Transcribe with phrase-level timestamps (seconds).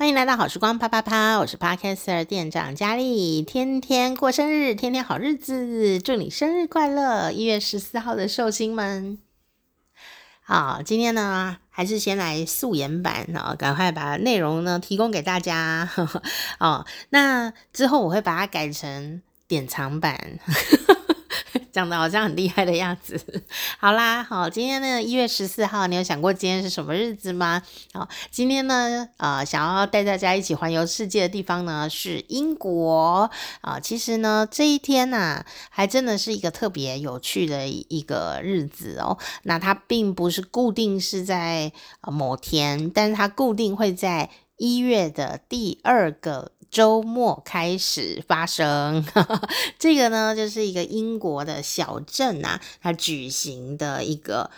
[0.00, 7.30] 欢迎来到好时光啪啪啪，我是 Podcaster 店长佳丽，天天过生日，天天好日子，祝你生日快乐！
[7.30, 9.18] 一月十四号的寿星们，
[10.40, 15.86] 好，今天呢还是先来素颜版啊，赶快把内容呢提供给大家
[16.58, 16.86] 哦。
[17.10, 20.38] 那之后我会把它改成典藏版。
[21.72, 23.18] 讲的好像很厉害的样子，
[23.78, 27.62] 好啦，好，今天呢，一月十四号，你有想过今天是什么日子吗？
[27.92, 33.30] 好，今天呢，呃，想要带大家一起环游世界的地方呢是英国
[33.60, 33.78] 啊。
[33.80, 39.18] 其实呢，这一天呢、还真的是一个特别有趣的一个日子哦。
[39.44, 46.52] 那它并不是固定是在某天，但是它固定会在一月的第二个。
[46.70, 49.04] 周末开始发生，
[49.78, 54.50] 这个呢，就是一个英国的小镇啊，它举行的一个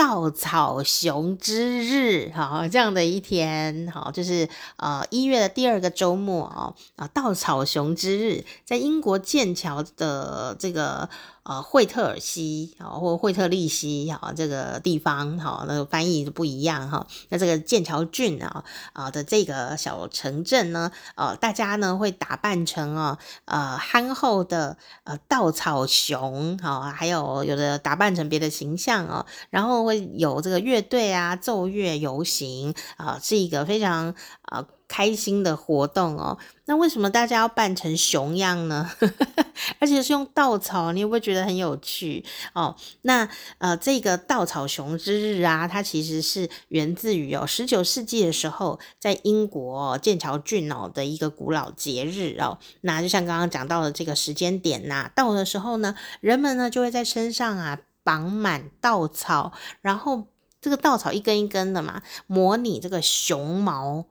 [0.00, 11.10] 稻草熊之日，哈，这样的一天，好，就是呃一月的第二个周末哦，啊，稻草熊之日，在英国剑桥的这个。
[11.42, 17.06] 呃，惠特尔西啊，或惠特利西啊，这个地方哈，那个翻译不一样哈。
[17.30, 34.66] 那这个剑桥郡啊啊的这个小城镇呢，呃，大家呢会打扮成啊呃憨厚的呃稻草熊啊，还有有的打扮成别的形象哦，然后会有这个乐队啊奏乐游行啊，是一个非常啊。
[34.92, 38.90] 开心的活动哦，那为什么大家要扮成熊样呢？
[39.78, 42.24] 而且是用稻草，你会不会觉得很有趣
[42.54, 42.74] 哦？
[43.02, 52.58] 那呃，这个稻草熊之日啊，它其实是源自于哦，十九世纪的时候，在英国剑桥郡哦的一个古老节日哦。
[52.80, 60.26] 那就像刚刚讲到的这个时间点呐、到的时候呢，人们呢就会在身上啊绑满稻草，然后
[60.60, 64.06] 这个稻草一根一根的嘛，模拟这个熊毛。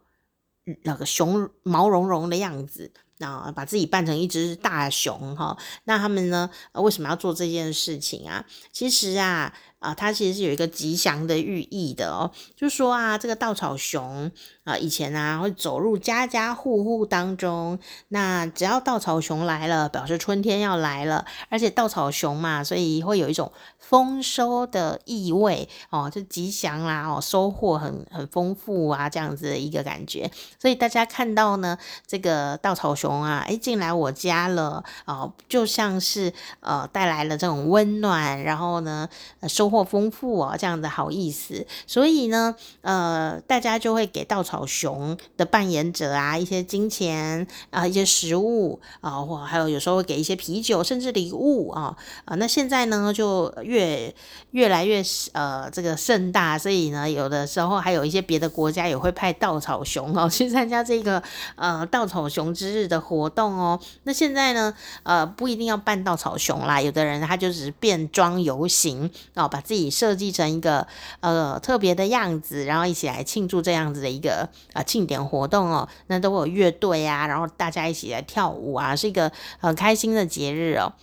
[0.83, 5.57] 那个熊毛茸茸的样子，那，把自己扮成一只大熊哈。
[5.85, 8.45] 那他们呢，为什么要做这件事情啊？
[8.71, 9.53] 其实啊。
[9.79, 14.29] 啊，它其实是有一个吉祥的寓意的哦，就说啊，这个稻草熊
[14.65, 17.79] 啊，以前啊会走入家家户户当中，
[18.09, 30.29] 那只要稻草熊来了，表示春天要来了，而且稻草熊嘛，所以会有一种丰收的意味哦，就吉祥啦哦，收获很很丰富啊，这样子的一个感觉。
[30.59, 39.07] 所以大家看到呢，这个稻草熊啊，诶，进来我家了哦，就像是呃带来了这种温暖，然后呢
[39.47, 39.68] 收。
[39.69, 52.35] 或丰富哦，这样的好意思，所以呢，呃，大家就会给稻草熊的扮演者啊一些金钱啊，一些食物啊，或还有有时候会给一些啤酒，甚至礼物啊啊。
[52.35, 54.13] 那现在呢，就越
[54.51, 55.03] 越来越
[55.33, 61.21] 呃这个盛大，所以呢，有的时候还有一些别的国家也会派稻草熊哦 去参加这个
[61.55, 63.79] 呃稻草熊之日的活动哦。
[64.03, 70.87] 那现在呢，呃，不一定要扮稻草熊啦，有的人他就只是变装游行哦，把自己设计成一个
[71.19, 75.87] 呃特别的样子，然后一起来庆祝这样子的一个啊庆典活动哦。
[76.07, 80.93] 那都会有乐队啊，然后大家一起来跳舞啊，是一个很开心的节日哦。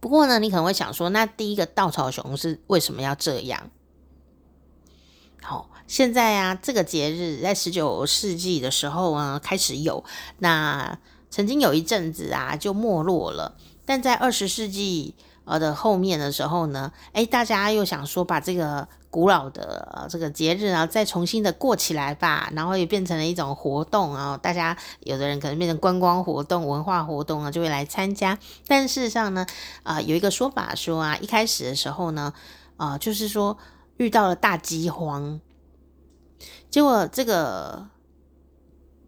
[0.00, 3.70] 不过呢，你可能会想说，那第一个稻草熊是为什么要这样？
[5.42, 10.04] 好、现在啊，这个节日在十九世纪的时候呢开始有，
[10.38, 10.98] 那
[11.30, 15.14] 曾经有一阵子啊就没落了，但在二十世纪。
[15.44, 28.38] 呃的后面的时候呢，诶，大家又想说把这个古老的、呃、这个节日啊再重新的过起来吧，然后也变成了一种活动啊，大家有的人可能变成观光活动、文化活动啊，就会来参加。
[28.66, 29.46] 但事实上呢，
[29.82, 32.32] 啊、有一个说法说啊，一开始的时候呢，
[32.76, 33.56] 啊、就是说
[33.98, 35.40] 遇到了大饥荒，
[36.70, 37.86] 结果这个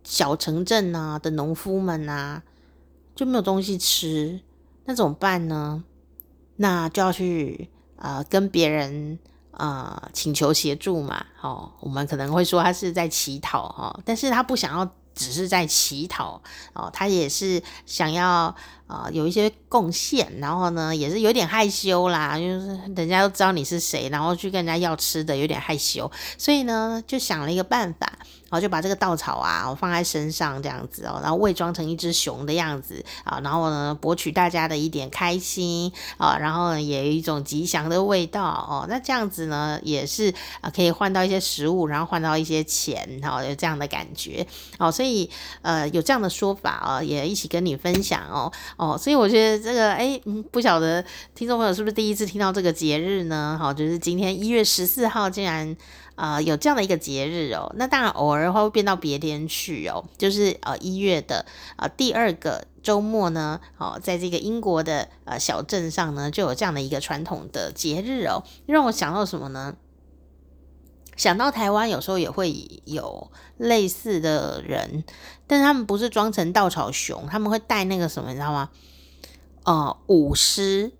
[0.05, 2.43] 小城镇啊的农夫们啊
[3.17, 4.41] 就没有东西吃，
[4.85, 5.83] 那怎么办呢？
[6.57, 9.19] 那就要去、呃，跟别人、
[9.53, 16.41] 呃、请求协助嘛，哦，我们可能会说他是在乞讨哈、哦，但是他不想要只是在乞讨
[16.75, 18.55] 哦，他也是想要
[18.87, 28.13] 啊、有一些贡献，然后呢也是有点害羞啦，就是人家都知道你是谁，然后去跟人家要吃的有点害羞，所以呢就想了一个办法。
[28.49, 38.87] 然后就把这个稻草啊，放在身上这样子哦，然后伪装成一只熊的样子啊，然后呢博取大家的一点开心啊，然后呢也有一种吉祥的味道哦。
[38.89, 44.47] 那这样子呢也是啊，可以换到一些食物，然后换到一些钱，哈，有这样的感觉
[44.79, 44.93] 哦。
[44.93, 45.29] 所以
[45.63, 48.97] 呃有这样的说法哦，也一起跟你分享哦哦。
[48.97, 50.21] 所以我觉得这个哎，
[50.51, 53.57] 不晓得听众朋友是不是第一次听到这个节日呢？
[53.61, 55.77] 好，就是今天一月十四号竟然。
[56.17, 57.71] 呃有这样的一个节日哦。
[57.77, 61.45] 那当然偶尔的话会变到别天去哦，就是呃一月的
[61.77, 69.77] 呃第二个周末呢，哦，在这个英国的呃小镇上呢，就有这样的一个传统的节日哦，让我想到什么呢？
[71.19, 75.05] 想到台湾有时候也会有类似的人，
[75.47, 78.69] 但是他们不是装成稻草熊，他们会戴那个什么，你知道吗？
[79.65, 80.93] 呃，舞狮，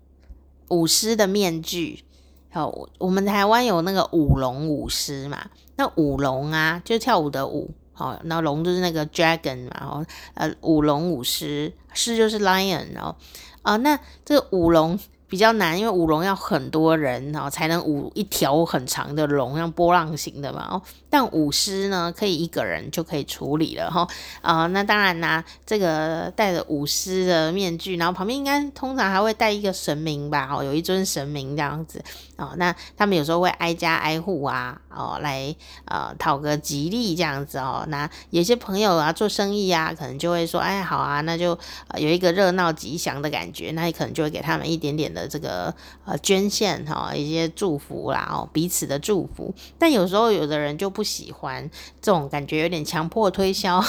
[0.69, 2.03] 舞狮的面具。
[2.51, 5.37] 好，我们台湾有那个舞龙舞狮嘛？
[5.75, 10.03] 那舞龙啊，就跳舞的舞，好，那龙就是那个 dragon 嘛，然后
[10.33, 13.15] 呃，舞龙舞狮，狮就是 lion，然后
[13.61, 14.99] 啊、那这个舞龙。
[15.29, 20.69] 比较难，因为舞龙要很多人哦，才能舞一条很长的龙，像波浪形的嘛。
[20.71, 20.81] 哦，
[21.17, 24.07] 但舞狮呢，可以一个人就可以处理了哈。
[24.43, 30.47] 啊、那当然啦，这个戴着舞狮的面具，然后旁边应该通常还会带一个神明吧？
[30.51, 32.03] 哦，有一尊神明这样子。
[32.35, 35.55] 哦，那他们有时候会挨家挨户啊，哦，来
[35.85, 37.83] 呃讨个吉利这样子哦。
[37.87, 41.57] 那有些朋友啊做生意啊，可能就会说，哎，好啊，那就
[41.97, 45.73] 有一个热闹吉祥的感觉，那你可能就会给他们一点点的这个
[46.05, 49.51] 呃捐献哈，一些祝福啦，哦，彼此的祝福。
[49.79, 51.69] 但有时候有的人就不喜欢
[52.01, 53.81] 这种感觉，有点强迫推销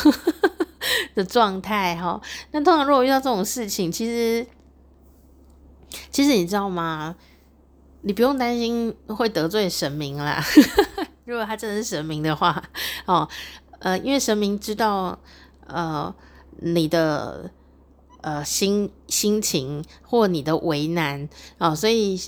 [1.17, 2.21] 的状态哈。
[2.53, 4.47] 那通常如果遇到这种事情，其实
[6.11, 7.17] 其实你知道吗？
[8.03, 10.43] 你不用担心会得罪神明啦，
[11.27, 12.63] 如果他真的是神明的话，
[13.07, 13.29] 哦，
[13.81, 15.19] 呃，因为神明知道，
[15.67, 16.15] 呃，
[16.61, 17.51] 你的
[18.21, 21.29] 呃心心情或你的为难
[21.59, 22.21] 哦，所以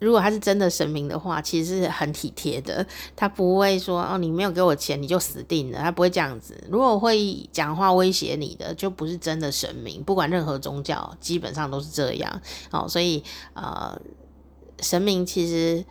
[0.00, 6.62] 如果他是真的神明的话，其实是很体贴的，他不会说哦，你没有给我钱你就死定了，他不会这样子。
[6.68, 12.40] 如果会讲话威胁你的，就不是真的神明，不管任何宗教，基本上都是这样
[12.72, 13.22] 哦，所以
[13.54, 13.96] 呃。
[14.82, 15.84] 神明其实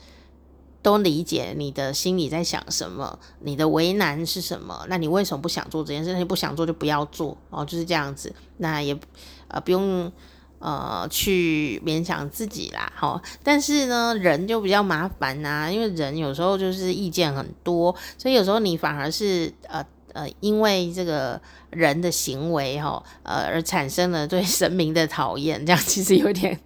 [0.81, 4.83] 都理解你的心里在想什么，你的为难是什么？
[4.89, 6.11] 那你为什么不想做这件事？
[6.11, 8.33] 那你不想做就不要做哦，就是这样子。
[8.57, 8.99] 那也
[9.47, 10.11] 呃不用
[10.59, 21.39] 呃去勉强自己啦，好、但是呢，人就比较麻烦呐、因为人有时候就是意见很多，所以有时候你反而是呃呃因为这个
[21.71, 26.59] 人的行为哈、呃而产生了对神明的讨厌，这样其实有点。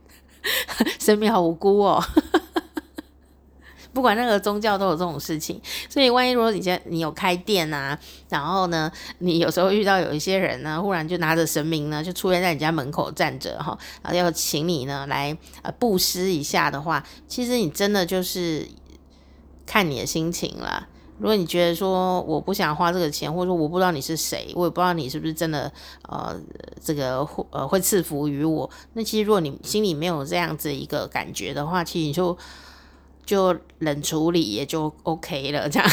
[0.99, 2.03] 神明好无辜哦，
[3.93, 7.97] 不管任何宗教都有这种事情，所以万一如果你现你有开店啊，
[8.29, 18.67] 然后呢，你有时候遇到有一些人呢，忽然就拿着神明呢，就出现在你家门口站着哈，然后，要请你呢来呃布施一下的话，其实你真的就是
[19.65, 20.87] 看你的心情了。
[21.19, 25.71] 如果你觉得说我不想花这个钱，或者说我不知道你是谁，我也不知道你是不是真的
[26.09, 26.35] 呃
[26.83, 32.35] 这个会呃会赐福于我，那其实如果你心里没有这样子一个感觉的话，其实你就
[33.25, 35.89] 就冷处理也就 OK 了，这样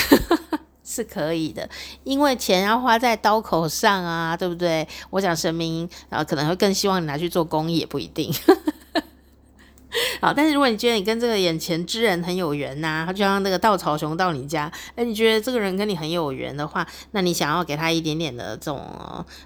[0.84, 1.68] 是可以的，
[2.04, 4.86] 因为钱要花在刀口上啊，对不对？
[5.10, 8.32] 我讲神明然、呃、可能会更希望你拿去做公益，也不一定。
[10.20, 18.80] 好，但是如果你觉得你跟这个眼前之人很有缘呐、就像那个稻草熊到你家，哎，你觉得这个人跟你很有缘的话，那你想要给他一点点的这种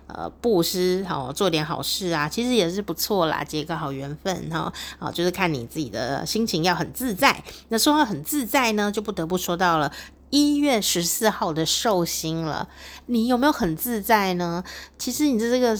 [0.06, 4.72] 呃布施，好做点好事啊，其实也是不错啦，结个好缘分哈。
[4.98, 7.42] 好，就是看你自己的心情要很自在。
[7.68, 9.90] 那说到很自在呢，就不得不说到了
[10.28, 12.68] 一月十四号的寿星了。
[13.06, 14.62] 你有没有很自在呢？
[14.98, 15.78] 其实你的这个。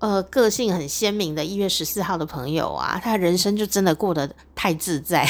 [0.00, 5.28] 呃，个性很鲜明的一月十四号的朋友啊，他人生就真的过得太自在。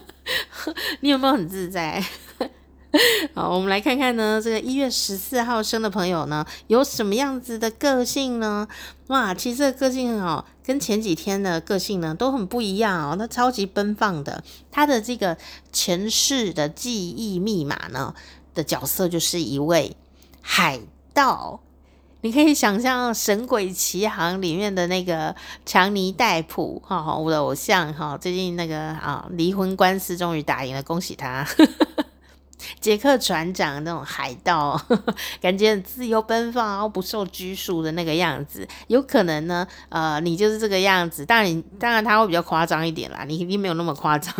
[1.00, 2.04] 你有没有很自在？
[3.34, 8.68] 好，我们来看看呢，这个一月十四号生的朋友呢，有什么样子的个性呢？
[9.08, 13.16] 哇，其实这个个性哦，跟前几天的个性呢都很不一样哦。
[13.16, 15.36] 他超级奔放的，他的这个
[15.72, 18.14] 前世的记忆密码呢
[18.54, 19.96] 的角色就是一位
[20.42, 20.80] 海
[21.14, 21.60] 盗。
[22.22, 31.46] 你可以想象《神鬼奇航》里面的那个强尼戴普，哈，我的偶像，哈，最近那个啊离婚官司终于打赢了，恭喜他！
[32.80, 34.80] 杰克船长那种海盗，
[35.40, 44.34] 感觉很自由奔放，然后不受拘束的那个样子，有可能呢，呃，你就是这个样子，当然，当然他会比较夸张一点啦，你一定没有那么夸张。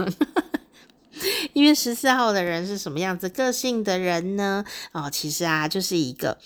[1.52, 4.64] 一月十四号的人是什么样子个性的人呢？
[4.92, 6.38] 哦，其实啊，就是一个。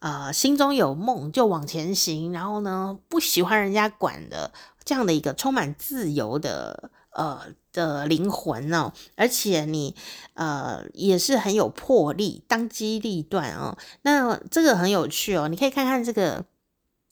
[0.00, 4.52] 呃，心中有梦就往前行，然后呢，不喜欢人家管的
[4.84, 7.40] 这样的一个充满自由的呃
[7.72, 9.96] 的灵魂哦，而且你
[10.34, 13.76] 呃也是很有魄力，当机立断哦。
[14.02, 16.44] 那这个很有趣哦，你可以看看这个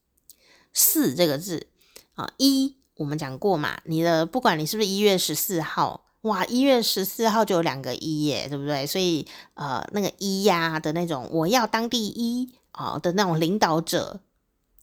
[0.72, 1.66] “四”这个字
[2.14, 6.04] 啊，一我们讲过嘛，你的不管你是不是一月十四号。
[6.22, 8.84] 哇，一月十四号就有两个一耶，对不对？
[8.84, 9.24] 所以
[9.54, 14.20] 呃，那个一呀的那种，我要当第一啊、呃、的那种领导者，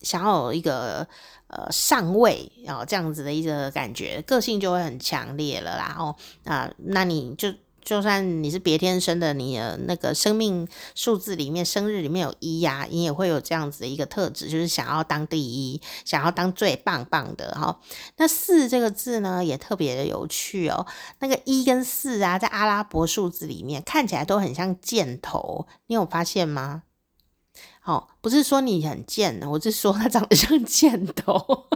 [0.01, 1.07] 想要有一个
[1.47, 5.95] 呃上位啊、这样子的一个感觉，个性就会很强烈了啦。
[5.97, 7.53] 哦，啊、那你就。
[7.85, 17.81] 就算你是别天生的，你的那个生命数字里面，生日里面有一呀，你也会有这样子的一个特质，就是想要当第一，想要当最棒棒的哈。
[18.15, 20.87] 那四这个字呢，也特别的有趣哦。
[21.19, 26.83] 那个一跟四啊，在阿拉伯数字里面看起来都很像箭头，你有发现吗？
[27.85, 31.67] 哦，不是说你很贱，我是说他长得像箭头。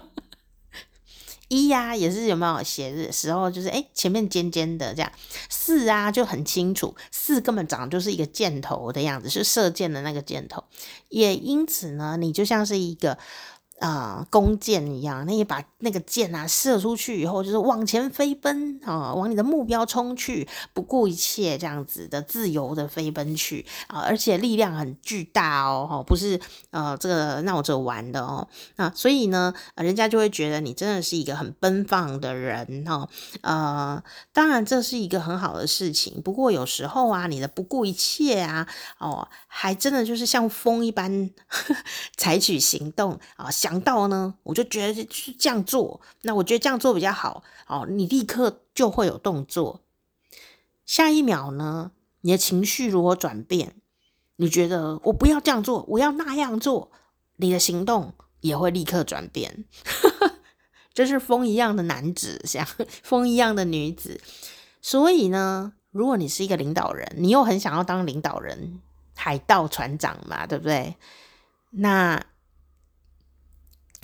[1.49, 5.11] 一呀、也是有没有写的时候，就是诶前面尖尖的这样。
[5.49, 10.63] 四啊，就很清楚，四根本长得就是一个箭头的样子，是射箭的那个箭头。
[11.09, 13.17] 也因此呢，你就像是一个。
[13.79, 26.39] 啊、弓箭一样，那你把那个箭啊射出去以后，就是往前飞奔啊、往你的目标冲去，不顾一切这样子的自由的飞奔去啊、而且力量很巨大哦，不是
[26.71, 33.07] 呃这个闹着玩的哦，那所以呢，人家就会觉得你真的是一个很奔放的人哈，
[33.41, 34.01] 呃，
[34.33, 38.67] 当然这是一个很好的事情，不过有时候啊，你的不顾一切啊，
[38.97, 41.29] 哦，还真的就是像风一般
[42.17, 43.51] 采取行动啊。
[43.67, 47.43] 想到呢，我就觉得是这样做，那我觉得这样做比较好。
[47.67, 49.81] 哦，你立刻就会有动作。
[50.85, 53.75] 下一秒呢，你的情绪如果转变，
[54.37, 56.91] 你觉得我不要这样做，我要那样做，
[57.35, 59.65] 你的行动也会立刻转变。
[60.95, 62.65] 这是风一样的男子，像
[63.03, 64.21] 风一样的女子。
[64.81, 68.79] 所以呢，如果你是一个领导人，你又很想要当领导人，
[69.13, 70.95] 海盗船长嘛，对不对？
[71.71, 72.25] 那。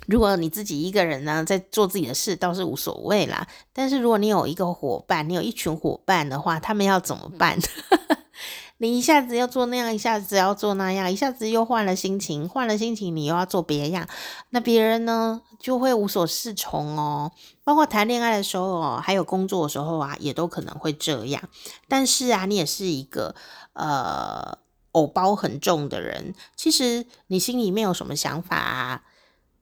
[0.06, 3.46] 如果你自己一个人呢，在做自己的事，倒是无所谓啦。
[3.72, 7.58] 但是如果你有一个伙伴，你有一群伙伴的话，他们要怎么办？
[8.78, 14.06] 你一下子要做那样，一下子要做那样，一下子又换了心情，换了心情，你又要做别样，
[14.50, 17.30] 那别人呢就会无所适从哦。
[17.62, 21.48] 包括谈恋爱的时候哦，还有工作的时候啊，也都可能会这样。
[21.88, 23.36] 但是啊，你也是一个
[23.74, 24.58] 呃
[24.90, 29.02] 偶包很重的人，其实你心里面有什么想法啊？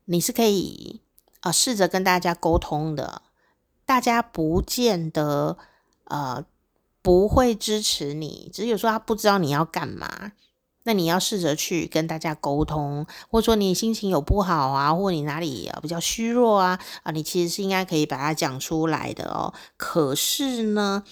[0.05, 1.01] 你是可以
[1.41, 3.21] 啊，试着跟大家沟通的，
[3.85, 5.57] 大家不见得
[6.05, 6.45] 呃
[7.01, 10.33] 不会支持你，只是有时候他不知道你要干嘛，
[10.83, 19.53] 那你要试着去跟大家沟通，或者说你心情有不好啊，或你哪里比较虚弱啊啊，你其实是应该可以把它讲出来的哦。
[19.77, 21.03] 可是呢，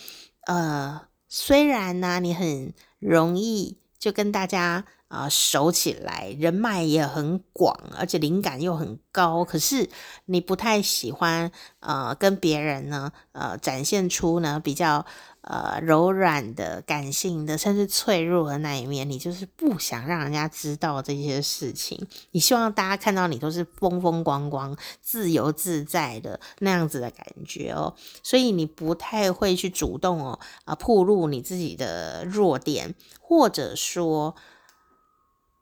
[0.48, 4.86] 呃，虽然呢，你很容易就跟大家。
[5.12, 9.44] 啊，熟起来，人脉也很广，而且灵感又很高。
[9.44, 9.90] 可是
[10.28, 11.52] 你不太喜欢，
[11.82, 15.06] 呃，跟别人呢，呃，展现出呢比较
[15.42, 19.10] 呃柔软的、感性的，甚至脆弱的那一面。
[19.10, 22.08] 你就是不想让人家知道这些事情。
[22.32, 27.94] 你希望大家看到你都是风风光光、自由自在的那样子的感觉哦。
[28.24, 34.34] 所以你不太会去主动哦，啊、呃，暴露你自己的弱点，或者说。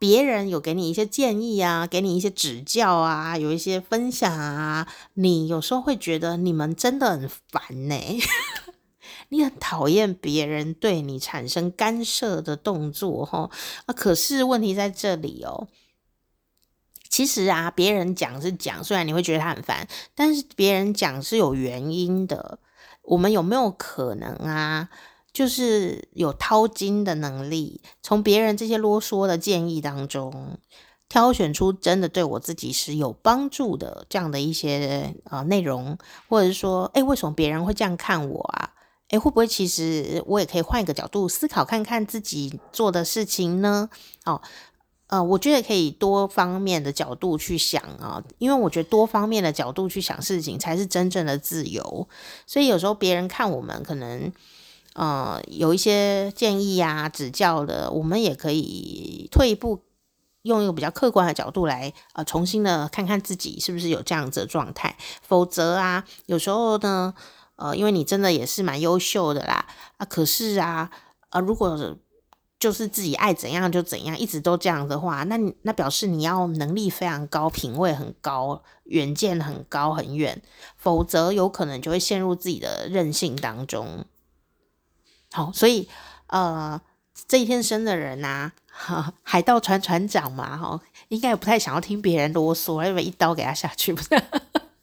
[0.00, 7.94] 别人有给你一些建议啊，给你一些指教啊，有一些分享啊，你有时候会觉得你们真的很烦呢，
[9.28, 13.50] 你很讨厌别人对你产生干涉的动作哈。
[13.84, 15.68] 啊，可是问题在这里哦，
[17.10, 22.58] 其实啊，别人讲是讲，虽然你会觉得他很烦，但是别人讲是有原因的，
[23.02, 24.88] 我们有没有可能啊？
[25.32, 30.58] 就是有掏金的能力，从别人这些啰嗦的建议当中，
[31.08, 35.96] 挑选出真的对我自己是有帮助的这样的一些呃内容，
[36.28, 38.72] 或者是说，诶，为什么别人会这样看我啊？
[39.10, 43.88] 诶，会不会其实我也可以换一个角度思考，看看自己做的事情呢？
[44.24, 44.42] 哦，
[45.06, 52.08] 呃，我觉得可以多方面的角度去想啊，因为我觉得多方面的角度去想事情才是真正的自由。
[52.46, 54.32] 所以有时候别人看我们可能。
[54.94, 59.82] 呃，有一些建议、啊、指教的，我们也可以退一步，
[60.42, 64.96] 用一个比较客观的角度来呃，重新的看看自己是不是有这样子的状态。
[65.22, 67.14] 否则啊，有时候呢，
[67.56, 69.66] 呃，因为你真的也是蛮优秀的啦，
[69.98, 70.90] 啊，可是啊，
[71.30, 71.96] 呃，如果
[72.58, 80.42] 就是自己爱怎样就怎样，一直都这样的话，那那表示你要能力非常高，品味很高，远见很高很远，
[80.76, 84.04] 否则有可能就会陷入自己的任性当中。
[85.32, 85.88] 好，所以
[86.26, 86.80] 呃，
[87.28, 88.50] 这一天生的人呐、
[89.22, 94.08] 海盗船船长嘛，哈，应该也不太想要听别人啰嗦，因为一刀给他下去，不是？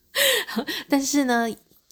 [0.90, 1.48] 但是呢，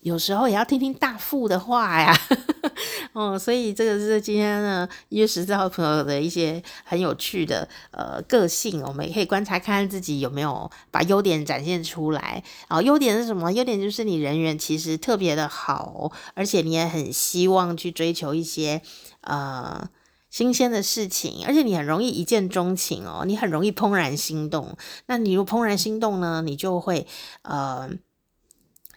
[0.06, 2.16] 有时候也要听听大富的话呀。
[3.14, 12.44] 哦，所以这个是今天呢一月十四号朋友的一些很有趣的呃个性，我们也可以观察看看自己有没有把优点展现出来。
[12.70, 13.52] 哦，优点是什么？
[13.52, 18.84] 优点就是你人缘其实特别的好，而且你也很希望去追求一些
[19.22, 19.90] 呃
[20.30, 24.78] 新鲜的事情，而且你很容易一见钟情哦，你很容易怦然心动。
[25.08, 27.08] 那你如怦然心动呢，你就会
[27.42, 27.90] 呃。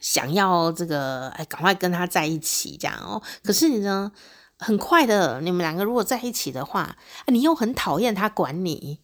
[0.00, 3.22] 想要这个，哎，赶快跟他在一起，这样哦。
[3.42, 4.10] 可是你呢，
[4.58, 9.00] 很快的，你们两个如果在一起的话，你又很讨厌他管你，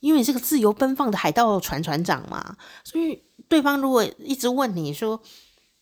[0.00, 2.56] 因为你是个自由奔放的海盗船船长嘛。
[2.84, 5.22] 所以对方如果一直问你说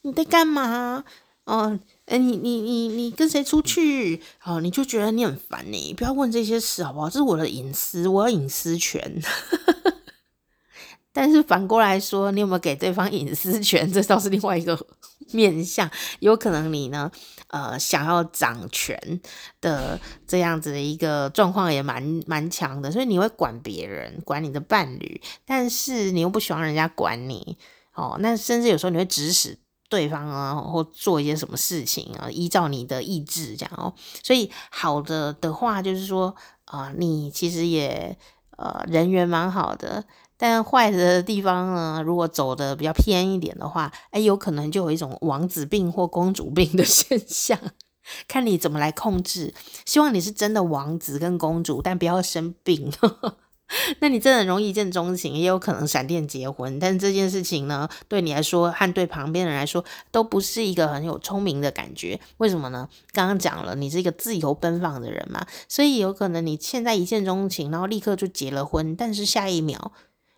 [0.03, 1.05] 你在干嘛？
[1.45, 4.21] 哦，哎，你你你你跟谁出去？
[4.43, 7.09] 哦，你就觉得你很烦你，不要问这些事好不好？
[7.09, 9.23] 这是我的隐私，我有隐私权。
[11.17, 13.91] 但是反过来说，你有没有给对方隐私权？
[13.91, 14.79] 这倒是另外一个
[15.33, 15.91] 面向。
[16.21, 17.11] 有可能你呢，
[17.49, 19.19] 呃，想要掌权
[19.63, 27.57] 的这样子的一个状况也蛮蛮强的，所以你会管别人，管你的伴侣，但是你又不希望人家管你
[27.95, 28.19] 哦。
[28.21, 29.59] 那甚至有时候你会指使
[29.89, 33.95] 对方啊，或做一些什么事情啊，依照你的意志这样哦。
[34.23, 38.19] 所以好的的话就是说啊，你其实也
[38.59, 40.05] 呃人缘蛮好的。
[40.39, 47.59] 但坏的地方呢，如果走的比较偏一点的话，哎，有可能就有一种王子病或公主病的 现象，
[48.29, 49.55] 看你怎么来控制。
[49.85, 52.93] 希望你是真的王子跟公主，但不要生病。
[53.99, 56.79] 那你真的容易一见钟情，也有可能闪电结婚。
[56.79, 62.21] 但这件事情呢，对你来说和对旁边人来说，都不是一个很有聪明的感觉。
[62.37, 62.89] 为什么呢？
[63.13, 69.91] 刚刚讲了，你是一个自由奔放的人嘛，所以有可能你现在一见钟情，然后立刻就结了婚，但是下一秒。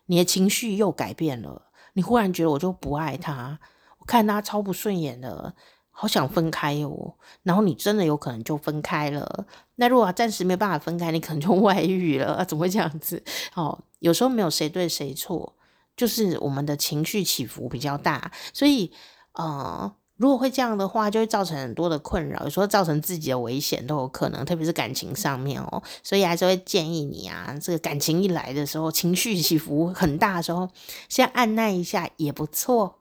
[0.09, 3.59] 你的情绪又改变了，你忽然觉得我就不爱他，
[3.99, 5.53] 我看他超不顺眼的，
[5.91, 7.13] 好想分开哦。
[7.43, 9.45] 然后你真的有可能就分开了。
[9.75, 12.33] 那如果暂时没办法分开，你可能就 外遇了。
[12.33, 13.23] 啊，怎么会这样子？
[13.53, 15.55] 哦，有时候没有谁对谁错，
[15.95, 18.91] 就是我们的情绪起伏比较大，所以，
[19.33, 19.93] 呃。
[20.19, 25.81] 如果会这样的话，就会造成很多的困扰，有时候造成自己的危险都有可能，特别是感情上面哦。
[26.03, 30.67] 所以还是会建议你啊，这个感情一来的时候，情绪起伏很大的时候，
[31.07, 32.99] 先按耐一下也不错。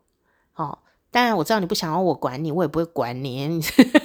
[0.54, 0.78] 哦，
[1.11, 3.61] 当然我知道你不想要我管你，我也不会管你，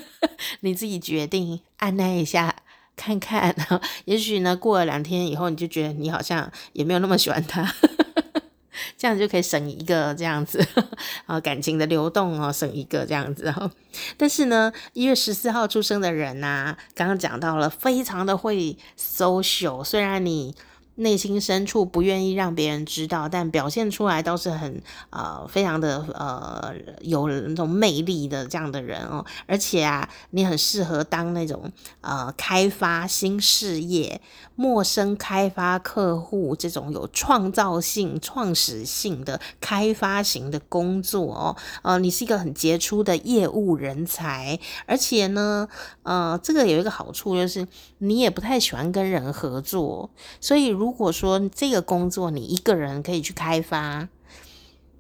[0.62, 2.56] 你自己决定，按耐一下
[2.96, 3.56] 看看。
[4.06, 7.72] 也许呢，过了两天以后，你就觉得你好像也没有那么喜欢他。
[8.98, 10.66] 这样就可以省一个这样子
[11.26, 13.72] 啊，感情的流动哦，省一个这样子哦。
[14.18, 20.56] 但是呢，一月十四号出生的人呐、刚刚讲到了，非常的会 social，虽然你。
[20.96, 24.80] 内心深处不愿意让别人知道，但表现出来都是很
[25.10, 34.22] 呃非常的呃有那种魅力的这样的人哦，而且啊，你很适合当那种呃开发新事业、
[34.56, 41.56] 陌生开发客户这种有创造性、创始性的开发型的工作哦。
[41.82, 45.68] 呃，你是一个很杰出的业务人才，而且呢，
[46.04, 50.74] 呃，这个有一个好处就是你也不太喜欢跟人合作，所以。
[50.83, 54.10] 如如果说这个工作你一个人可以去开发，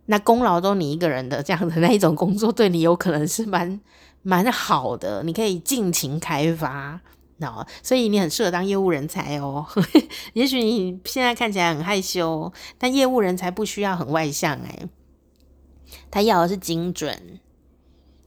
[0.06, 3.82] 那功劳都你一个人的这样的那一种工作，对你有可能是蛮
[4.24, 7.02] 蛮好的，你可以尽情开发，
[7.41, 9.65] 哦，所以你很适合当业务人才哦。
[10.32, 14.88] 也许你现在看起来很害羞，但业务人才不需要很外向诶，
[16.10, 17.41] 他要的是精准，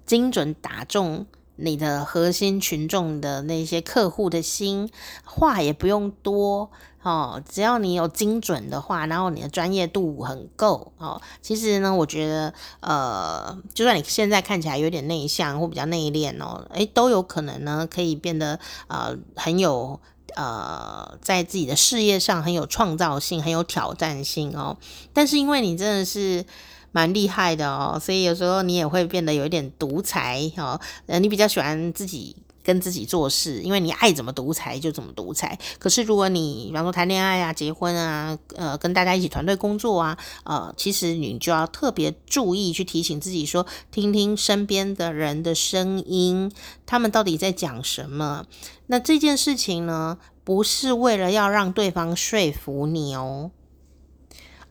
[0.04, 1.24] 精准打中
[1.56, 4.90] 你的核心群众的那些客户的心，
[5.24, 6.70] 话也不用多。
[7.06, 20.00] 哦，只要你有精准的话，然后你的专业度很够哦，其实呢，我觉得呃，就算你现在看起来有点内向或比较内敛哦，诶，都有可能呢，可以变得呃很有
[20.34, 24.76] 呃，在自己的事业上很有创造性、很有挑战性哦。
[25.12, 26.44] 但是因为你真的是
[26.90, 32.34] 蛮厉害的哦，所以有时候你也会变得有一点独裁哦，呃，你比较喜欢自己。
[32.66, 35.56] 跟自己做事，因为你爱怎么独裁就怎么独裁。
[35.78, 46.50] 可是如果你比方说谈恋爱啊、结婚啊、呃，跟大家一起团队工作啊，呃，其实你就要特别注意去提醒自己说，听听身边的人的声音，
[46.84, 48.46] 他们到底在讲什么。
[48.88, 53.52] 那这件事情呢，不是为了要让对方说服你哦，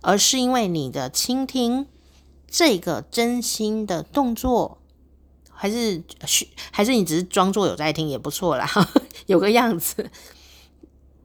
[0.02, 1.88] 而是因为你的倾听
[2.50, 4.80] 这个真心的动作。
[5.56, 6.04] 还是
[6.72, 8.70] 还是你只是装作有在听也不错啦，
[9.26, 10.12] 有个样子。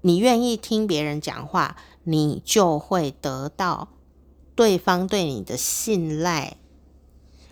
[0.03, 3.89] 你愿意听别人讲话，你就会得到
[4.55, 6.57] 对方对你的信赖。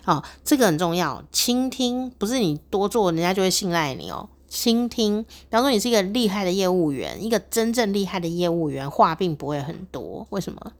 [0.05, 1.23] 哦，这个很重要。
[1.31, 4.29] 倾听不是你多做，人家就会信赖你哦。
[4.47, 10.25] 倾听，比方说你是一个厉害的业务员，一个真正厉害的业务员，话并不会很多。
[10.31, 10.71] 为什么？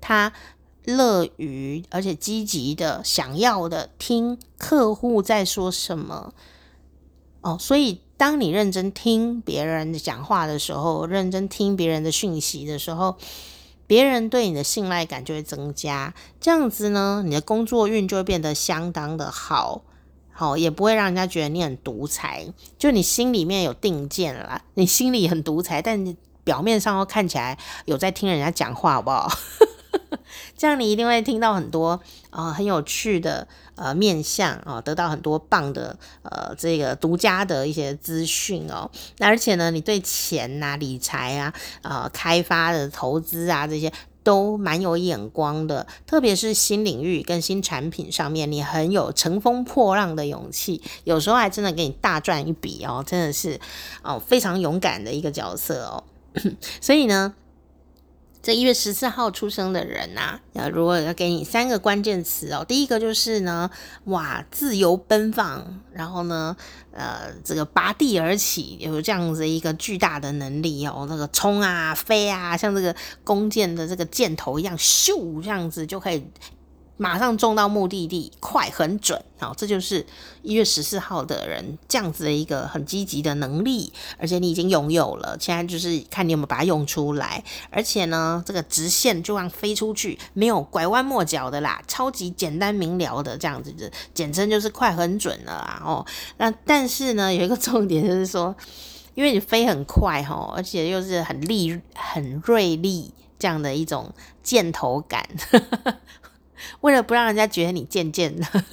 [0.00, 0.32] 他
[0.84, 6.32] 乐于而且积极的想要的听客户在说什么。
[7.40, 13.16] 哦，所以当你认真听别人讲话的时候，认真听别人的讯息的时候。
[13.86, 19.82] 别人对你的信赖感就会增加，这样子呢，你的工作运就会变得相当的好，
[20.32, 22.46] 好也不会让人家觉得你很独裁，
[22.78, 29.30] 就你心里面有定见了，你心里很独裁，但你表面上又看起来有在听人家讲话，好不好？
[30.56, 38.90] 这样你一定会听到很多啊、很有趣的呃面向啊、得到很多棒的呃这个独家的一些资讯哦。
[39.18, 53.60] 那而且呢，你对钱呐、啊、理财啊、呃开发的投资啊这些都蛮有眼光的，特别是新领域跟新产品上面，你很有乘风破浪的勇气，有时候还真的给你大赚一笔哦，真的是
[54.02, 56.04] 哦非常勇敢的一个角色哦。
[56.80, 57.34] 所以呢。
[58.44, 63.70] 这一月十四号出生的人呐、啊，要如果要给你三个关键词哦，第一个就是呢，
[64.04, 66.54] 哇，自由奔放，然后呢，
[66.92, 76.22] 呃，这个拔地而起，有这样子一个巨大的能力哦，那个冲啊、飞啊，像这个弓箭的这个箭头一样，咻，这样子就可以。
[76.96, 80.06] 马上中到目的地，快很准，好，这就是
[80.42, 98.54] 一月十四号的人这样子的一个很积极的能力，而且你已经拥有了，现在就是看你有没有把它用出来，而且呢，这个直线就让飞出去，没有拐弯抹角的啦，超级简单明了的这样子的，简称就是快很准了啊，哦，那但是呢，有一个重点就是说，
[99.16, 104.12] 因为你飞很快哈，而且又是很利、很锐利这样的一种
[104.44, 105.28] 箭头感。
[106.80, 108.46] 为了不让人家觉得你贱贱的，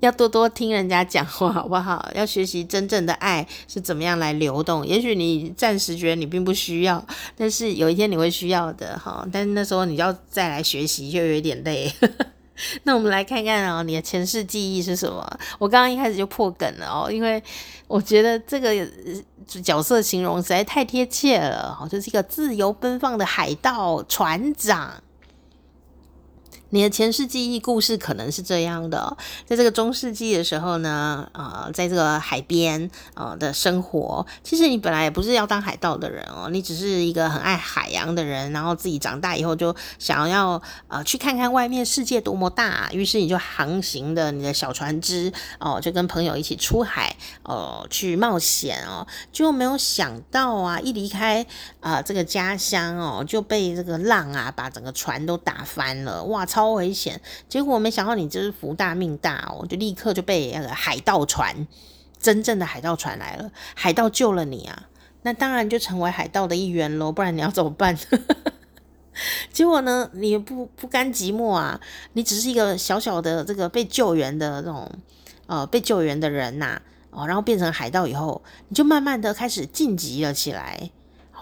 [0.00, 2.10] 要多多听人家讲话，好不好？
[2.14, 4.84] 要学习真正的爱是怎么样来流动。
[4.84, 7.04] 也许你暂时觉得你并不需要，
[7.36, 9.24] 但是有一天你会需要的，哈。
[9.32, 11.92] 但是那时候你要再来学习，就有点累。
[12.82, 15.38] 那我们来看看哦，你的前世记忆是什么？
[15.58, 17.42] 我刚刚一开始就破梗了哦，因为
[17.86, 18.74] 我觉得这个
[19.62, 24.92] 角色形容实在太贴切了，哦，就是一个自由奔放的海盗船长。
[26.74, 45.30] 你的前世记忆故事可能是这样的，在这个中世纪的时候呢，呃，在这个海边呃的生活，其实你本来也不是要当海盗的人哦，你只是一个很爱海洋的人，然后自己长大以后就想要呃去看看外面世界多么大，于是你就航行的你的小船只
[45.60, 51.44] 哦，就跟朋友一起出海哦去冒险哦，就没有想到啊，一离开
[51.80, 56.61] 啊、这个家乡哦，就被这个浪啊把整个船都打翻了，哇操！
[56.62, 57.20] 超危险！
[57.48, 61.66] 结果没想到你就是福大命大哦，就立刻就被那个海盗船，
[62.20, 64.88] 真正的海盗船来了，海盗救了你啊！
[65.22, 67.98] 那当然就成为海盗的一员喽，不然你要怎么办？
[69.52, 71.80] 结果呢，你不不甘寂寞啊，
[72.12, 74.88] 你只是一个小小的这个被救援的这种
[75.46, 80.90] 呃被救援的人呐、哦，然后变成海盗以后，你就慢慢的开始晋级了起来。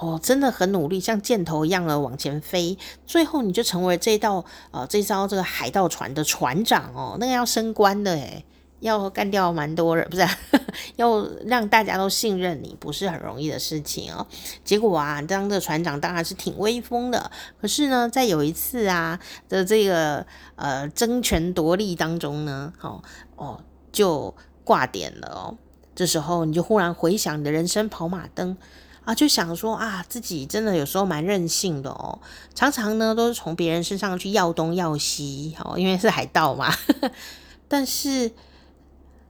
[0.01, 8.43] 哦，真的很努力，像箭头一样的往前飞，最后你就成为这道呃这艘这个海盗船的船长哦，那个要升官的诶，
[8.81, 10.27] 要干掉蛮多人，不是、
[10.97, 14.27] 要让大家都信任你，不是很容易的事情哦。
[14.65, 20.25] 结果啊，当这船长当然是挺威风的，可是呢，在有一次啊的这个
[20.57, 23.03] 呃争权夺利当中呢，哦
[23.37, 23.61] 哦
[23.93, 24.35] 就
[24.65, 25.59] 挂点了哦。
[25.95, 28.57] 这时候你就忽然回想你的人生跑马灯。
[29.05, 32.19] 啊，就想说啊，自己真的有时候蛮任性的哦，
[32.55, 36.73] 常常呢都是从别人身上去要东要西，哦，因为是海盗嘛，
[37.67, 38.31] 但是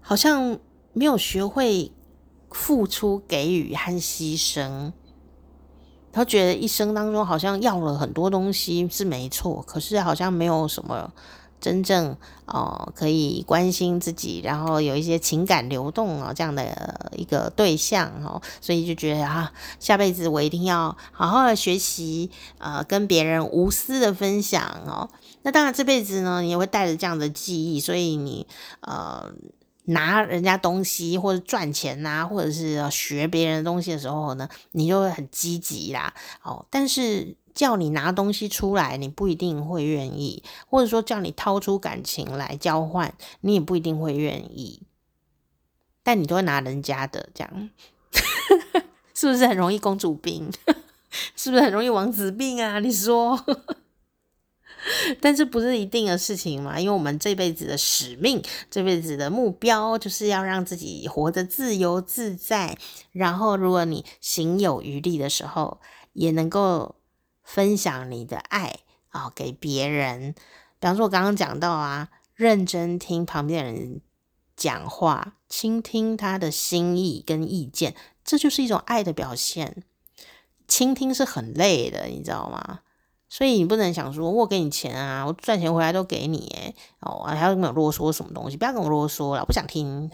[0.00, 0.58] 好像
[0.92, 1.92] 没有学会
[2.50, 4.92] 付出、给予和牺牲。
[6.12, 11.12] 他觉得一生当中好像要了很多东西是没错，可是好像没有什么。
[11.60, 25.08] 真正哦，可以关心自己，然后有一些情感流动哦，这样的一个对象哦，所以就觉得啊，下辈子我一定要好好的学习，呃，跟别人无私的分享哦。
[25.42, 28.46] 那当然这辈子呢，你也会带着这样的记忆，所以你
[28.80, 29.30] 呃
[29.84, 36.12] 拿人家东西或者赚钱呐，或者是学别人的东西的时候呢，你就会很积极啦。
[36.42, 37.36] 哦，但是。
[37.60, 44.80] 叫你拿东西出来，你不一定会愿意；或者说叫你掏出感情来交换，你也不一定会愿意。
[46.02, 47.70] 但你都会拿人家的，这样
[49.12, 50.50] 是不是很容易公主病？
[51.36, 52.78] 是不是很容易王子病啊？
[52.78, 53.38] 你说？
[55.20, 56.80] 但是不是一定的事情嘛？
[56.80, 62.78] 因为我们这辈子的使命，这辈子的目标，就是要让自己活得自由自在。
[63.12, 65.78] 然后，如果你行有余力的时候，
[66.14, 66.94] 也能够
[67.52, 70.34] 分享你的爱啊、给别人。
[70.78, 74.00] 比方说，我刚刚讲到啊，认真听旁边的人
[74.56, 79.82] 讲话，倾听他的心意跟意见，这就是一种爱的表现。
[80.68, 82.80] 倾听是很累的，你知道吗？
[83.32, 88.56] 所以你不能想说，我给你钱啊，我赚钱回来都给你，诶哦，还要跟我啰嗦什么东西？
[88.56, 90.10] 不要跟我啰嗦了，不想听。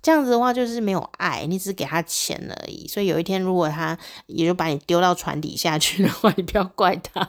[0.00, 2.86] 这样子的话就是没有爱，你只是给他钱而已。
[2.86, 7.28] 所以有一天如果他也就把你丢到船底下去的话， 你不要怪他。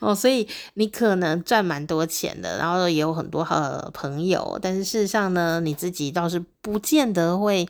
[0.00, 7.66] 哦，所以你可能赚蛮多钱的，然后也有很多好朋友，但是事实上呢，你自己倒是不见得会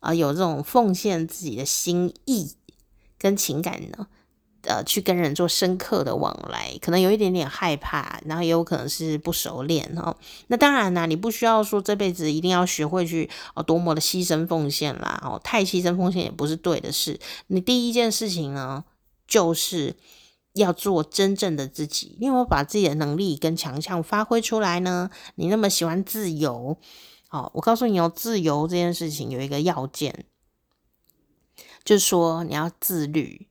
[0.00, 2.52] 啊、有这种奉献自己的心意
[3.18, 4.08] 跟情感呢。
[4.62, 10.16] 呃，去跟人做深刻的往来，可能有一点点害怕，然后也有可能是不熟练哦。
[10.48, 17.20] 那当然啦，你不需要说这辈子一定要学会去哦多么的牺牲奉献啦，哦太牺牲奉献也不是对的事。
[17.46, 18.84] 你第一件事情呢，
[19.28, 19.94] 就是
[20.54, 22.16] 要做真正的自己。
[22.18, 25.08] 你有没有把自己的能力跟强项发挥出来呢？
[25.36, 26.76] 你那么喜欢自由，
[27.30, 30.26] 哦，我告诉你哦，自由这件事情有一个要件，
[31.84, 33.46] 就是说你要自律。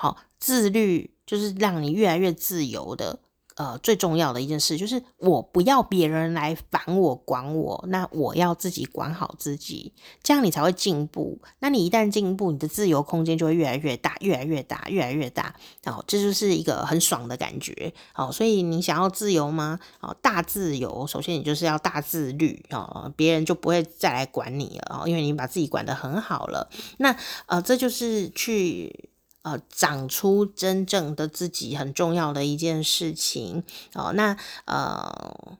[0.00, 3.18] 好，自律就是让你越来越自由的，
[3.56, 11.38] 呃，最重要的一件事就是我不要别人来烦我、管我，那我要自己管好自己，这样你才会进步。
[11.58, 15.54] 那你一旦进步，你的自由空间就会越来越大，越来越大，越来越大。
[15.84, 17.92] 哦，这就是一个很爽的感觉。
[18.14, 19.78] 哦，所以你想要自由吗？
[20.00, 26.70] 哦，大自由，首先你就是要大自律哦，别人就不会再来管你了哦，因为你把自己管得很好了。
[26.96, 29.09] 那呃，这就是去。
[29.42, 34.12] 呃，长出真正的自己很重要的一件事情哦。
[34.14, 35.56] 那呃，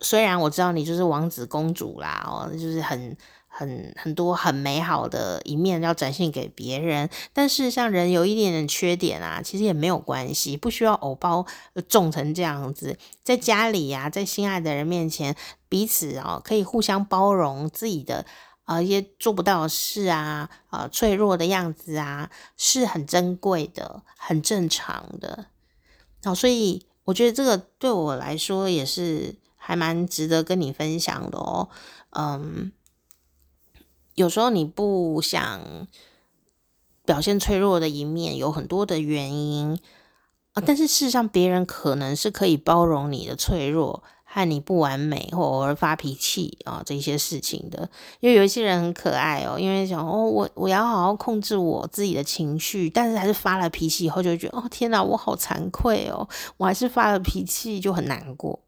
[0.00, 3.14] 虽然我知道你就是王子公主啦，哦，就是很
[3.48, 11.44] 很很多很美好的一面要展现给别人，但是像人有一点点缺点啊，其实也没有关系，不需要偶包
[11.88, 12.96] 重成这样子。
[13.22, 15.36] 在家里呀，在心爱的人面前，
[15.68, 18.24] 彼此哦可以互相包容自己的。
[18.66, 25.46] 啊，一些做不到的事啊，啊，脆弱的样子啊，是很珍贵的，很正常的。
[26.24, 31.68] 好，所以我觉得这个对我来说也是还蛮值得跟你分享的哦。
[32.10, 32.72] 嗯，
[34.16, 35.86] 有时候你不想
[37.04, 39.80] 表现脆弱的一面，有很多的原因
[40.54, 44.02] 啊，但是事实上，别人可能是可以包容你的脆弱。
[44.36, 47.88] 看你不完美或偶尔发脾气啊，这些事情的，
[48.20, 58.60] 因为有一些人很可爱哦，因为想哦，我我要好好控制我自己的情绪，但是还是发了脾气以后就会觉得哦，天哪，我好惭愧哦，我还是发了脾气就很难过。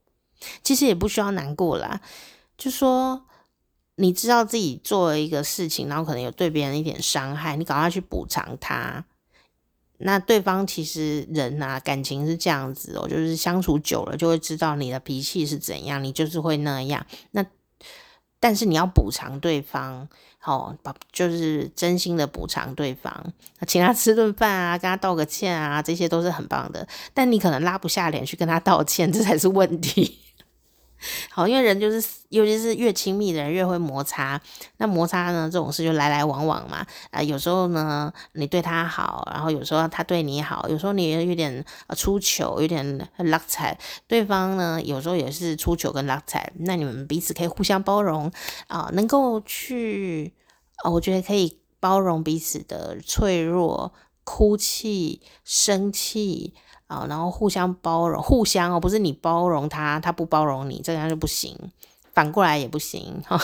[0.64, 2.00] 其实也不需要难过啦，
[2.56, 3.26] 就说
[3.96, 9.04] 你知道自己做了一个事情，然后可能有对别人一点伤害，你赶快去补偿他。
[9.98, 17.04] 那对方其实人啊，感情是这样子哦，就是相处久了就会知道你的脾气是怎样，你就是会那样。
[17.32, 17.44] 那
[18.40, 20.08] 但是你要补偿对方，
[20.38, 23.32] 好，把就是真心的补偿对方，
[23.66, 26.86] 请他吃顿饭啊，跟他道个歉啊，这些都是很棒的。
[27.12, 30.20] 但你可能拉不下脸去跟他道歉，这才是问题。
[31.30, 34.40] 好，因为人就是，尤其是越亲密的人越会摩擦。
[34.78, 36.84] 那摩擦呢，这种事就来来往往嘛。
[37.10, 43.78] 啊、有时候呢，你对他好，然后有时候他对你好，有时候你有点呃出糗，有点拉踩。
[44.06, 46.52] 对方呢，有时候也是出糗跟拉踩。
[46.60, 48.30] 那你们彼此可以互相包容
[48.66, 50.34] 啊、能够去
[50.82, 53.92] 啊、我觉得可以包容彼此的脆弱、
[54.24, 56.54] 哭泣、生气。
[56.88, 61.54] 啊，然后互相包容，互相哦，不是你包容他，他不包容你，这样就不行，
[62.12, 63.38] 反过来也不行，哈，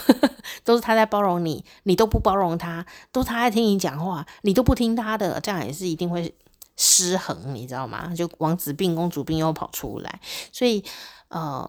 [0.64, 6.35] 都是他在包容你，你都不包容他，都他在听你讲话，你都不听他的，这样也是一定会
[6.76, 8.14] 失衡，你知道吗？
[8.14, 10.83] 就王子病、公主病又跑出来，所以
[11.28, 11.68] 呃，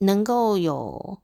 [0.00, 1.18] 能够有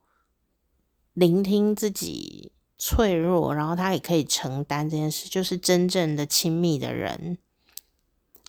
[1.13, 7.37] 聆听自己脆弱，然后他也可以承担这件事，就是真正的亲密的人。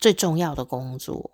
[0.04, 1.32] 最重要的工作，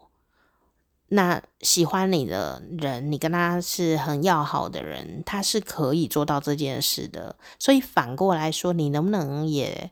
[1.08, 7.36] 那喜欢你的人，你跟他是很要好的人，他是可以做到这件事的。
[7.58, 9.90] 所以反过来说，你能不能也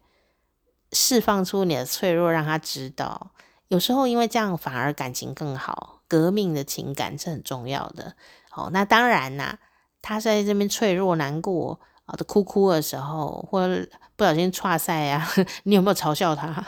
[0.92, 3.32] 释放出你的脆弱，让他知道？
[3.70, 8.14] 有时候因为这样反而感情更好，革命的情感是很重要的。
[8.52, 9.58] 好，那当然啦，
[10.04, 15.28] 他在这边脆弱难过啊，的哭哭的时候，或者不小心踹赛呀，
[15.66, 16.64] 你有没有嘲笑他？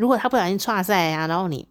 [0.00, 1.68] 如果他不小心挫赛啊，然后你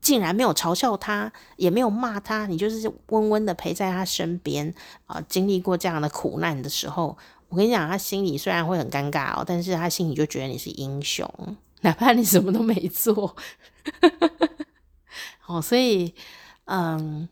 [0.00, 4.74] 竟然没有嘲笑他，也没有骂他，你就是温温的陪在他身边
[5.06, 7.16] 啊，经历过这样的苦难的时候，
[7.48, 11.32] 我跟你讲，他心里虽然会很尴尬哦，但是他心里就觉得你是英雄，
[11.82, 13.36] 哪怕你什么都没做。
[15.46, 16.12] 哦，所以，
[16.64, 17.28] 嗯。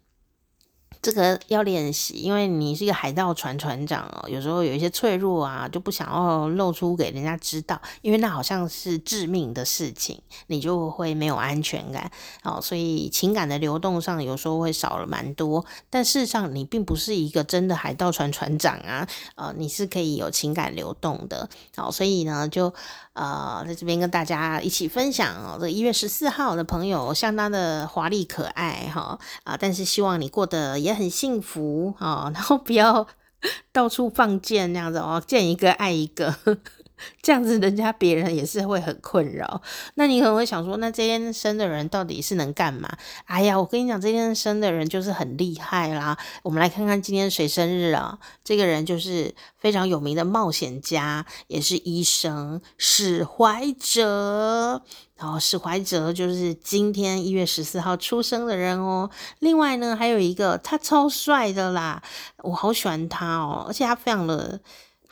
[1.07, 12.11] 这个要练习，因为你是一个海盗船船长哦，有时候有一些脆弱啊，就不想要露出给人家知道，因为那好像是致命的事情，你就会没有安全感
[12.43, 12.61] 哦。
[12.61, 21.49] 所以情感的流动上有时候会少了蛮多，但事实上你并不是一个真的海盗船船长啊，呃，你是可以有情感流动的。
[21.77, 22.75] 好，所以呢，就
[23.17, 33.07] 呃在这边跟大家一起分享哦，这一月十四号的朋友相当的华丽可爱哈啊，但是希望你过得也很幸福啊，然后不要
[33.73, 36.37] 到处放箭那样子哦，见一个爱一个，
[37.23, 39.61] 这样子人家别人也是会很困扰。
[39.95, 42.89] 那你可能会想说，那这天生的人到底是能干嘛？
[43.25, 46.17] 哎呀，我跟你讲，这天生的人就是很厉害啦。
[46.43, 48.19] 我们来看看今天谁生日啊？
[48.45, 54.83] 这个人就是非常有名的冒险家，也是医生，史怀哲。
[55.17, 59.09] 然后史怀哲就是今天一月十四号出生的人哦。
[59.39, 62.03] 另外呢，还有一个他超帅的啦，
[62.43, 64.61] 我好喜欢他哦，而且他非常的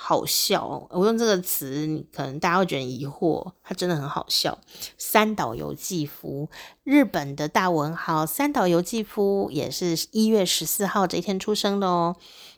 [0.07, 0.87] 好笑。
[0.90, 4.59] 我用这个词，你可能大家会觉得疑惑，他真的很好笑。
[4.99, 6.51] 三岛由纪夫，
[6.83, 12.14] 日本的大文豪三岛由纪夫也是一月十四号这一天出生的哦。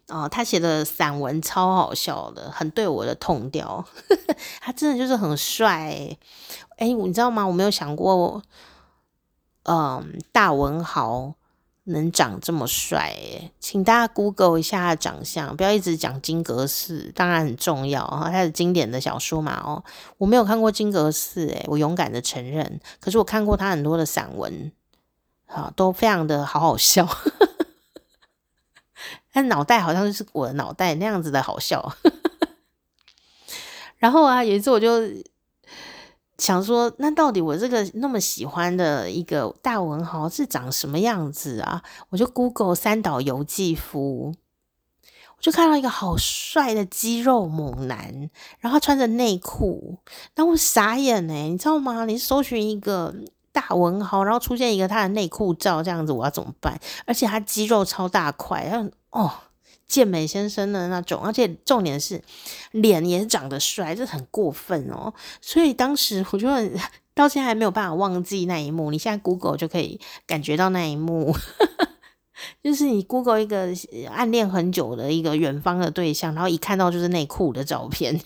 [0.08, 3.84] 哦，他写的散文超好笑的，很对我的痛调。
[4.60, 6.16] 他真的就是很帅。
[6.78, 7.46] 哎，你知道吗？
[7.46, 8.42] 我没有想过，
[9.62, 11.34] 嗯，大文豪
[11.86, 13.16] 能长这么帅。
[13.16, 19.60] 哎，请大家 Google 一下他的长相，不要一直讲金阁寺，当然很重要啊，他是经典的小说嘛。
[19.64, 19.82] 哦，
[20.18, 22.80] 我没有看过金阁寺，哎，我勇敢的承认。
[23.00, 24.72] 可是我看过他很多的散文，
[25.46, 27.08] 好，都非常的好好笑。
[29.32, 31.96] 他脑袋好像是我的脑袋那样子的好笑。
[33.98, 35.02] 然后啊，有一次我就。
[36.38, 41.82] 想说，那到底我这个那么喜欢的一个大文豪是长什么样子啊？
[42.10, 44.34] 我就 Google 三岛由纪夫，
[45.38, 49.98] 我就看到一个好帅的肌肉猛男，然后穿着内裤，
[50.34, 52.04] 那我傻眼呢，你知道吗？
[52.04, 53.14] 你搜寻一个
[53.50, 56.78] 大文豪，然后出现一个他的内裤照，这样子我要怎么办？
[57.06, 59.32] 而且他肌肉超大块，然后哦。
[59.88, 62.20] 健美先生的那种，而且重点是
[62.72, 65.12] 脸也长得帅，这很过分哦。
[65.40, 66.48] 所以当时我就
[67.14, 68.90] 到现在还没有办法忘记那一幕。
[68.90, 71.34] 你现在 Google 就可以感觉到那一幕，
[72.62, 73.68] 就是你 Google 一个
[74.10, 78.20] 暗恋很久的一个远方的对象，然后一看到就是内裤的照片，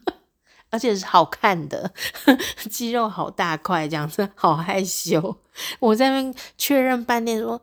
[0.70, 1.92] 而且是好看的，
[2.70, 5.36] 肌肉好大块，这样子好害羞。
[5.80, 7.60] 我在那边确认半天说。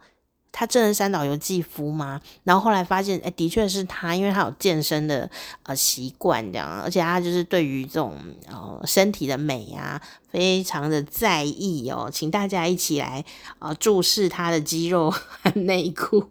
[0.52, 2.20] 他真的三岛由纪夫吗？
[2.44, 5.30] 然后后来发现，哎，的确是他，因为他有健身的
[5.64, 12.10] 呃习惯，这样，而且他就是对于这种呃身体的美啊，非常的在意哦。
[12.12, 13.24] 请大家一起来
[13.60, 16.30] 呃注视他的肌肉和内裤。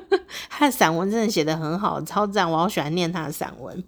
[0.48, 3.84] 他的散文真的写得很好，超赞，我好喜欢念他的散文。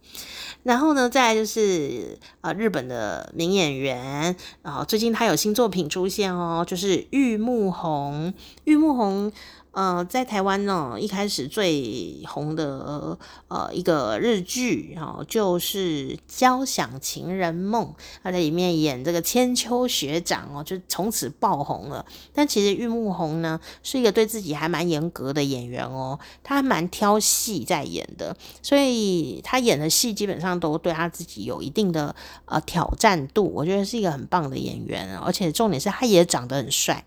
[0.63, 8.33] 然后呢，再来就是呃日本的名演员，然后最近他有新作品出现哦，就是玉木宏，
[8.65, 9.33] 玉木宏。
[9.73, 17.85] 呃，在台湾呢，一开始最红的呃一个日剧哦，就是《交响情人梦》，
[18.23, 22.05] 他在里面演这个千秋学长哦，就从此爆红了。
[22.33, 32.13] 但其实玉木宏呢，是一个对自己还蛮严格的演员哦，他还蛮挑戏在演的，所以他演的戏基本上都对他自己有一定的
[32.47, 37.05] 呃挑战度，我觉得是一个很棒的演员，而且重点是他也长得很帅。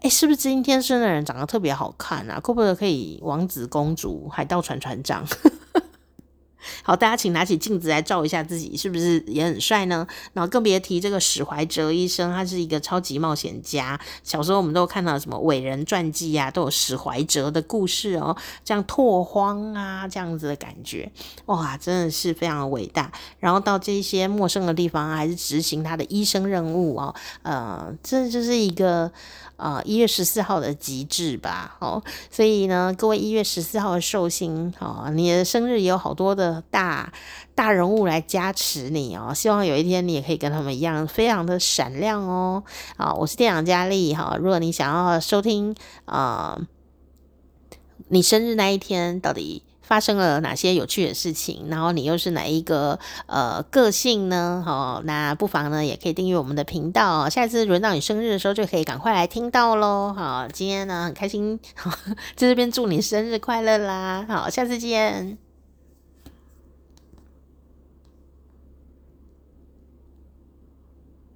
[0.00, 2.38] 哎，是不是今天生的人长得特别好看啊？
[2.40, 5.26] 可不可以王子公主、海盗船船长？
[6.82, 10.06] 好，大家请拿起镜子来照一下自己，是不是也很帅呢？
[10.34, 13.98] 然后更别提这个史怀哲医生，他是一个超级冒险家。
[14.22, 21.10] 小时候我们都看到什么伟人传记啊，都有史怀哲的故事哦，像拓荒啊这样子的感觉，
[21.46, 23.10] 哇，真的是非常的伟大。
[23.38, 29.10] 然后到这些陌生的地方，还是执行他的医生任务哦，呃，这就是一个。
[29.58, 32.00] 啊，一、月十四号的极致吧，哦，
[32.30, 37.12] 所以呢，各位一月十四号的寿星，哦，你的生日也有好多的大
[37.56, 42.62] 大人物来加持你哦，希望有一天你也可以跟他们一样，非常的闪亮哦。
[42.96, 46.60] 啊、我是店长佳丽哈、如果你想要收听啊、
[48.08, 54.62] 你生日那一天到底发生了哪些有趣的事情，然后你又是哪一个呃个性呢？
[54.64, 60.14] 好，那不妨呢也可以订阅我们的频道，下次轮到你生日的时候就可以赶快来听到喽。
[60.14, 61.58] 好，今天呢很开心，
[62.36, 64.26] 在 这边祝你生日快乐啦！
[64.28, 65.47] 好，下次见。